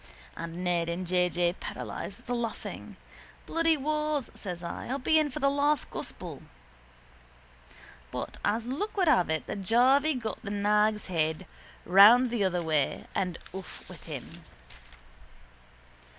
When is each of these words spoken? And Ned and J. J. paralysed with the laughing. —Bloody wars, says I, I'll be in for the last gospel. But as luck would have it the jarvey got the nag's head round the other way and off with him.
And 0.35 0.63
Ned 0.63 0.89
and 0.89 1.05
J. 1.05 1.29
J. 1.29 1.53
paralysed 1.59 2.17
with 2.17 2.25
the 2.25 2.33
laughing. 2.33 2.95
—Bloody 3.45 3.77
wars, 3.77 4.31
says 4.33 4.63
I, 4.63 4.87
I'll 4.87 4.97
be 4.97 5.19
in 5.19 5.29
for 5.29 5.37
the 5.37 5.47
last 5.51 5.91
gospel. 5.91 6.41
But 8.09 8.37
as 8.43 8.65
luck 8.65 8.97
would 8.97 9.07
have 9.07 9.29
it 9.29 9.45
the 9.45 9.55
jarvey 9.55 10.15
got 10.15 10.41
the 10.41 10.49
nag's 10.49 11.05
head 11.05 11.45
round 11.85 12.31
the 12.31 12.43
other 12.43 12.63
way 12.63 13.05
and 13.13 13.37
off 13.53 13.87
with 13.87 14.05
him. 14.05 14.41